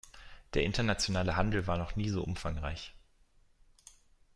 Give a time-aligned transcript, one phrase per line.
[0.55, 2.95] Der internationale Handel war noch nie so umfangreich.